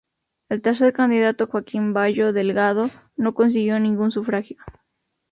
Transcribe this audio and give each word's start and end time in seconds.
El 0.49 0.63
tercer 0.63 0.93
candidato, 0.93 1.45
Joaquín 1.45 1.93
Bayo 1.93 2.33
Delgado, 2.33 2.89
no 3.17 3.35
consiguió 3.35 3.79
ningún 3.79 4.09
sufragio. 4.09 4.57